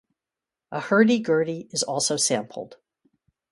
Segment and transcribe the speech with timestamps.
[0.71, 2.77] A hurdy-gurdy is also sampled.